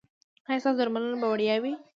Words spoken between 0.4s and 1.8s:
ایا ستاسو درملنه به وړیا وي؟